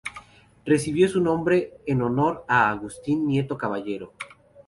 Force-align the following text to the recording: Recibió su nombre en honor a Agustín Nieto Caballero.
Recibió 0.65 1.07
su 1.07 1.21
nombre 1.21 1.77
en 1.85 2.01
honor 2.01 2.43
a 2.47 2.71
Agustín 2.71 3.27
Nieto 3.27 3.55
Caballero. 3.55 4.13